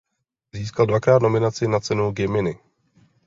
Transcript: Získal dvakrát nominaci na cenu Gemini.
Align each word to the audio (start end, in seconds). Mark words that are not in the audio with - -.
Získal 0.53 0.85
dvakrát 0.85 1.21
nominaci 1.21 1.67
na 1.67 1.79
cenu 1.79 2.11
Gemini. 2.11 2.59